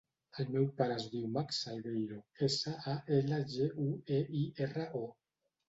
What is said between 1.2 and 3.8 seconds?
Max Salgueiro: essa, a, ela, ge,